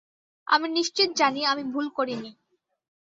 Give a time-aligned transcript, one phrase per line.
[0.47, 2.31] আমি নিশ্চিত জানি আমি ভুল করি নি।